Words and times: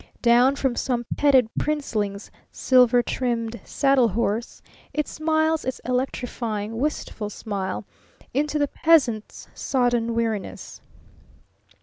Down 0.23 0.55
from 0.55 0.75
some 0.75 1.05
petted 1.15 1.47
Princeling's 1.59 2.31
silver 2.51 3.03
trimmed 3.03 3.61
saddle 3.63 4.07
horse 4.07 4.63
it 4.95 5.07
smiles 5.07 5.63
its 5.63 5.77
electrifying, 5.85 6.79
wistful 6.79 7.29
smile 7.29 7.85
into 8.33 8.57
the 8.57 8.67
Peasant's 8.67 9.47
sodden 9.53 10.15
weariness. 10.15 10.81